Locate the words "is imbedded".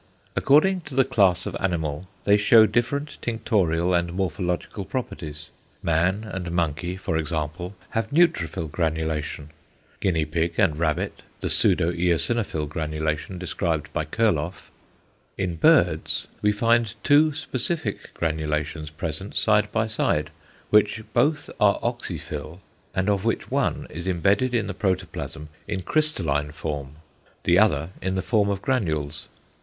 23.91-24.55